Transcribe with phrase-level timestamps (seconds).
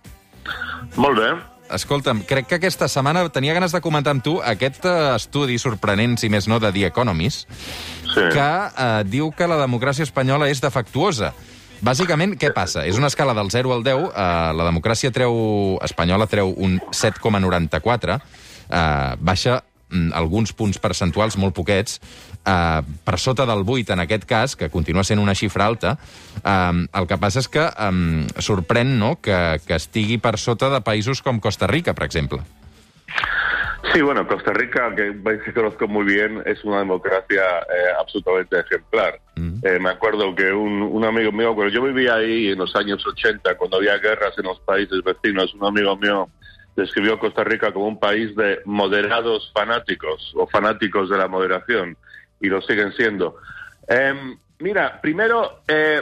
[0.98, 1.51] Molt bé.
[1.76, 6.18] Escolta'm, crec que aquesta setmana tenia ganes de comentar amb tu aquest eh, estudi sorprenent,
[6.20, 7.48] si més no, de The Economist,
[8.12, 8.20] Sí.
[8.34, 11.32] que eh, diu que la democràcia espanyola és defectuosa.
[11.82, 12.84] Bàsicament, què passa?
[12.86, 14.10] És una escala del 0 al 10.
[14.12, 18.20] Eh, la democràcia treu, espanyola treu un 7,94.
[18.70, 19.64] Eh, baixa
[20.14, 22.00] alguns punts percentuals, molt poquets,
[22.46, 25.98] eh, per sota del 8 en aquest cas, que continua sent una xifra alta.
[26.44, 27.92] Eh, el que passa és que eh,
[28.40, 29.18] sorprèn no?
[29.22, 32.42] que, que estigui per sota de països com Costa Rica, per exemple.
[33.94, 37.92] Sí, bueno, Costa Rica, que un país que conozco muy bien, es una democracia eh,
[38.00, 39.20] absolutamente ejemplar.
[39.36, 43.06] Eh, me acuerdo que un, un amigo mío, cuando yo vivía ahí en los años
[43.06, 46.30] 80, cuando había guerras en los países vecinos, un amigo mío
[46.82, 51.98] describió Costa Rica como un país de moderados fanáticos o fanáticos de la moderación,
[52.40, 53.38] y lo siguen siendo.
[53.88, 56.02] Em, mira, primero, eh,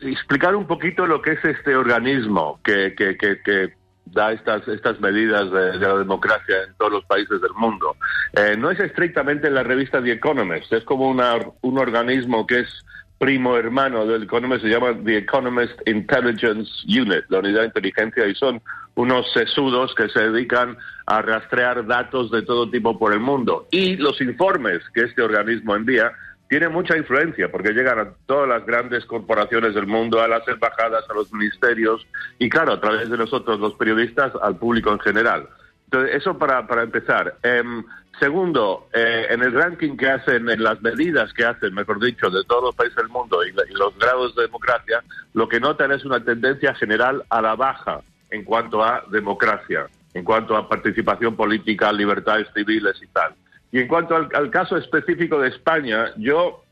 [0.00, 3.74] explicar un poquito lo que es este organismo que, que, que, que
[4.06, 7.96] da estas, estas medidas de, de la democracia en todos los países del mundo.
[8.32, 12.84] Eh, no es estrictamente la revista The Economist, es como una, un organismo que es
[13.18, 18.34] primo hermano del Economist, se llama The Economist Intelligence Unit, la unidad de inteligencia, y
[18.34, 18.60] son
[18.96, 23.68] unos sesudos que se dedican a rastrear datos de todo tipo por el mundo.
[23.70, 26.12] Y los informes que este organismo envía
[26.48, 31.04] tienen mucha influencia porque llegan a todas las grandes corporaciones del mundo, a las embajadas,
[31.08, 32.06] a los ministerios
[32.38, 35.48] y, claro, a través de nosotros, los periodistas, al público en general.
[35.84, 37.36] Entonces, eso para, para empezar.
[37.42, 37.84] Em,
[38.18, 42.44] segundo, eh, en el ranking que hacen, en las medidas que hacen, mejor dicho, de
[42.44, 45.02] todos los países del mundo y, y los grados de democracia,
[45.34, 48.00] lo que notan es una tendencia general a la baja
[48.36, 53.34] en cuanto a democracia, en cuanto a participación política, libertades civiles y tal.
[53.72, 56.62] Y en cuanto al, caso específico de España, yo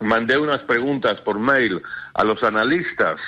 [0.00, 1.80] mandé unas preguntas por mail
[2.14, 3.20] a los analistas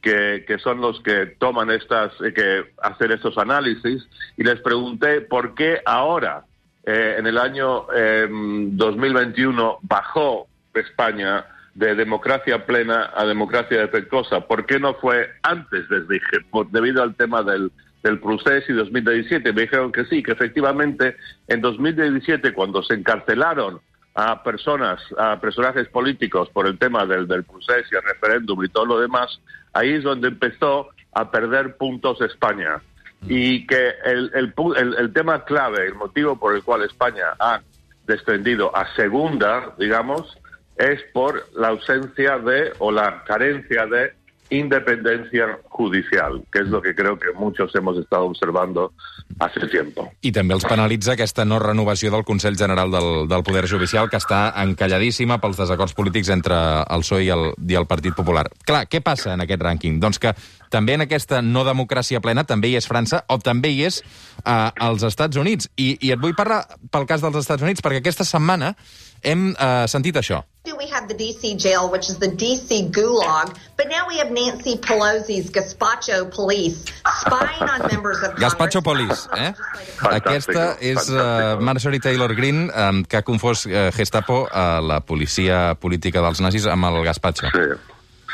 [0.00, 5.54] que, son los que toman estas, eh, que hacen estos análisis y les pregunté por
[5.56, 6.44] qué ahora,
[6.84, 11.44] eh, en el año eh, 2021, bajó España
[11.76, 14.40] de democracia plena a democracia defectuosa.
[14.46, 15.88] ¿Por qué no fue antes?
[15.90, 17.70] Les dije, por, debido al tema del,
[18.02, 19.52] del proceso y 2017.
[19.52, 21.16] Me dijeron que sí, que efectivamente
[21.48, 23.80] en 2017, cuando se encarcelaron
[24.14, 28.68] a personas, a personajes políticos por el tema del, del proceso y el referéndum y
[28.70, 29.38] todo lo demás,
[29.74, 32.80] ahí es donde empezó a perder puntos España.
[33.28, 37.24] Y que el, el, pu- el- el tema clave, el motivo por el cual España
[37.38, 37.60] ha
[38.06, 40.38] descendido a segunda, digamos,
[40.78, 44.12] es por la ausencia de o la carencia de
[44.50, 48.92] independencia judicial, que es lo que creo que muchos hemos estado observando
[49.38, 50.06] hace tiempo.
[50.22, 54.20] I també els penalitza aquesta no renovació del Consell General del, del Poder Judicial, que
[54.20, 58.46] està encalladíssima pels desacords polítics entre el PSOE i el, i el Partit Popular.
[58.64, 59.98] Clar, què passa en aquest rànquing?
[60.00, 60.32] Doncs que
[60.70, 64.00] també en aquesta no democràcia plena també hi és França o també hi és
[64.44, 65.72] eh, els Estats Units.
[65.76, 66.62] I, I et vull parlar
[66.94, 68.76] pel cas dels Estats Units, perquè aquesta setmana
[69.22, 70.42] hem eh, sentit això.
[70.76, 74.76] We have the DC jail, which is the DC gulag, but now we have Nancy
[74.76, 76.84] Pelosi's gazpacho police
[77.22, 78.54] spying on members of Congress.
[78.54, 79.52] Gaspacho Police, eh?
[80.10, 85.76] Aquesta és uh, Marjorie Taylor Greene, um, que ha confós uh, Gestapo, uh, la policia
[85.78, 87.46] política dels nazis, amb el Gaspacho.
[87.54, 87.66] Sí,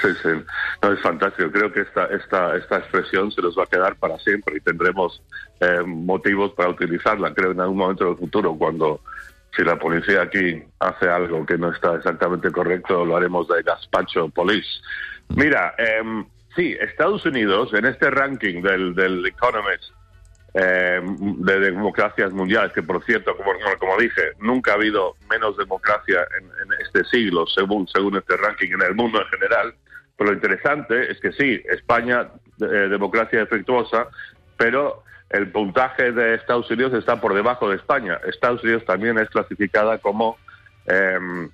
[0.02, 0.34] sí, sí.
[0.82, 1.50] No, es fantástico.
[1.52, 5.22] Creo que esta, esta, esta expresión se nos va a quedar para siempre y tendremos
[5.60, 9.00] eh, motivos para utilizarla, creo, en algún momento del futuro, cuando
[9.56, 14.28] si la policía aquí hace algo que no está exactamente correcto, lo haremos de Gaspacho
[14.30, 14.68] Police.
[15.36, 16.24] Mira, em,
[16.56, 19.84] sí, Estados Unidos, en este ranking del, del Economist,
[20.54, 26.26] eh, de democracias mundiales, que por cierto, como- como dije, nunca ha habido menos democracia
[26.38, 29.74] en, en este siglo, según, según este ranking, en el mundo en general.
[30.16, 32.28] Pero lo interesante es que sí, España,
[32.60, 34.08] eh, democracia defectuosa,
[34.58, 38.20] pero el puntaje de Estados Unidos está por debajo de España.
[38.26, 40.36] Estados Unidos también es clasificada como
[40.86, 41.48] em,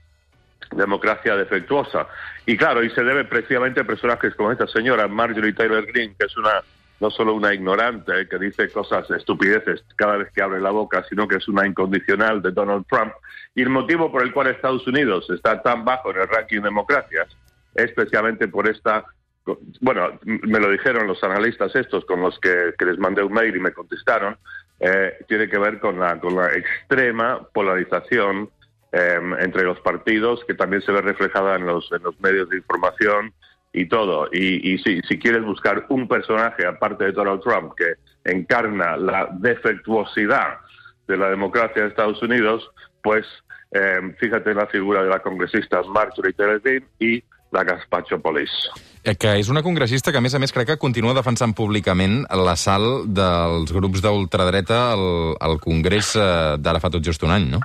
[0.72, 2.08] democracia defectuosa.
[2.44, 6.26] Y claro, y se debe precisamente a personajes como esta señora, Marjorie Taylor Greene, que
[6.26, 6.62] es una
[7.00, 11.04] no solo una ignorante eh, que dice cosas estupideces cada vez que abre la boca,
[11.08, 13.12] sino que es una incondicional de Donald Trump.
[13.54, 16.62] Y el motivo por el cual Estados Unidos está tan bajo en el ranking de
[16.62, 17.28] democracias
[17.74, 19.04] es especialmente por esta
[19.80, 23.60] bueno, me lo dijeron los analistas estos con los que, les mandé un mail y
[23.60, 24.36] me contestaron,
[24.80, 26.18] eh, tiene que ver con la,
[26.54, 28.50] extrema polarización
[28.92, 31.90] eh, entre los partidos, que también se ve reflejada en los,
[32.20, 33.32] medios de información
[33.72, 34.28] y todo.
[34.32, 37.94] Y, si, quieres buscar un personaje, aparte de Donald Trump, que
[38.30, 40.58] encarna la defectuosidad
[41.06, 42.70] de la democracia de Estados Unidos,
[43.02, 43.26] pues
[43.72, 47.22] eh, fíjate en la figura de la congresista Marjorie Taylor Greene y
[47.52, 48.68] la Gaspacho Police.
[49.04, 52.24] Eh, Que és una congressista que, a més a més, crec que continua defensant públicament
[52.34, 57.60] l'assalt dels grups d'ultradreta al, al Congrés eh, d'ara fa tot just un any, no?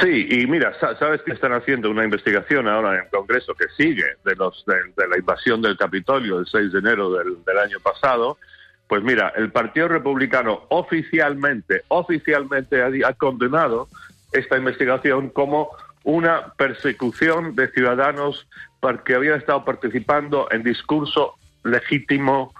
[0.00, 3.66] Sí, y mira, sa- sabes que están haciendo una investigación ahora en el Congreso que
[3.76, 7.58] sigue de, los, de, de la invasión del Capitolio el 6 de enero del, del
[7.58, 8.38] año pasado.
[8.88, 13.88] Pues mira, el Partido Republicano oficialmente, oficialmente ha, ha condenado
[14.32, 15.68] esta investigación como
[16.04, 18.46] una persecución de ciudadanos
[19.04, 21.34] que habían estado participando en discurso
[21.64, 22.52] legítimo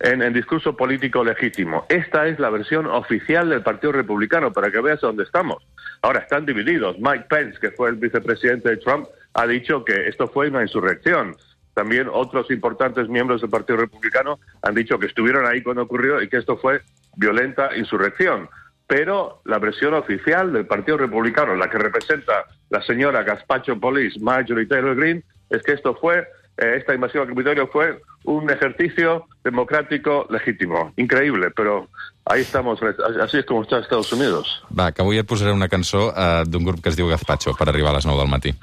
[0.00, 1.86] en, en discurso político legítimo.
[1.88, 5.66] Esta es la versión oficial del Partido Republicano, para que veas dónde estamos.
[6.02, 6.96] Ahora están divididos.
[6.98, 11.34] Mike Pence, que fue el vicepresidente de Trump, ha dicho que esto fue una insurrección.
[11.72, 16.28] También otros importantes miembros del Partido Republicano han dicho que estuvieron ahí cuando ocurrió y
[16.28, 16.82] que esto fue
[17.16, 18.48] violenta insurrección.
[18.86, 24.66] Pero la versión oficial del Partido Republicano, la que representa la señora Gaspacho Police, Marjorie
[24.66, 26.18] Taylor Greene, es que esto fue,
[26.58, 30.92] eh, esta invasión al Capitolio fue un ejercicio democrático legítimo.
[30.96, 31.88] Increíble, pero
[32.24, 32.80] ahí estamos,
[33.22, 34.62] así es como está Estados Unidos.
[34.78, 37.68] Va, que avui et posaré una cançó eh, d'un grup que es diu Gazpacho per
[37.68, 38.54] arribar a les 9 del matí.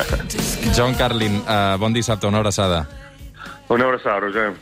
[0.76, 2.86] John Carlin, eh, bon dissabte, una abraçada.
[3.68, 4.52] Un abrazo, Roger.